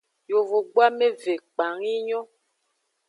Yovogbu 0.29 0.79
ameve 0.87 1.33
kpang 1.45 1.81
yi 1.89 1.97
nyon. 2.07 2.25